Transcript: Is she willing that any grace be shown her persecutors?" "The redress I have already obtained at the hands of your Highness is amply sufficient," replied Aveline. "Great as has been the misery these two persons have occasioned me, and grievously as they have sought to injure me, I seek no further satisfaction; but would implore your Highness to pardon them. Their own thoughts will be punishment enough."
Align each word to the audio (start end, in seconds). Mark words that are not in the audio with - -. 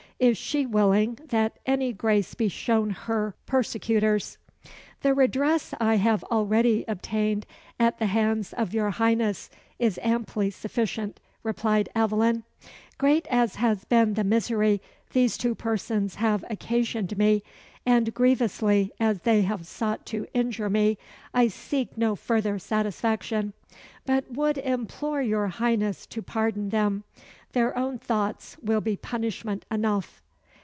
Is 0.21 0.37
she 0.37 0.67
willing 0.67 1.17
that 1.29 1.57
any 1.65 1.91
grace 1.93 2.35
be 2.35 2.47
shown 2.47 2.91
her 2.91 3.33
persecutors?" 3.47 4.37
"The 5.01 5.15
redress 5.15 5.73
I 5.79 5.95
have 5.95 6.23
already 6.25 6.85
obtained 6.87 7.47
at 7.79 7.97
the 7.97 8.05
hands 8.05 8.53
of 8.53 8.71
your 8.71 8.91
Highness 8.91 9.49
is 9.79 9.97
amply 10.03 10.51
sufficient," 10.51 11.19
replied 11.41 11.89
Aveline. 11.95 12.43
"Great 12.99 13.25
as 13.31 13.55
has 13.55 13.83
been 13.85 14.13
the 14.13 14.23
misery 14.23 14.79
these 15.11 15.39
two 15.39 15.55
persons 15.55 16.15
have 16.15 16.45
occasioned 16.51 17.17
me, 17.17 17.41
and 17.83 18.13
grievously 18.13 18.91
as 18.99 19.21
they 19.21 19.41
have 19.41 19.65
sought 19.65 20.05
to 20.05 20.27
injure 20.35 20.69
me, 20.69 20.99
I 21.33 21.47
seek 21.47 21.97
no 21.97 22.15
further 22.15 22.59
satisfaction; 22.59 23.53
but 24.05 24.29
would 24.31 24.59
implore 24.59 25.23
your 25.23 25.47
Highness 25.47 26.05
to 26.07 26.21
pardon 26.21 26.69
them. 26.69 27.05
Their 27.53 27.77
own 27.77 27.99
thoughts 27.99 28.55
will 28.63 28.79
be 28.79 28.95
punishment 28.95 29.65
enough." 29.69 30.21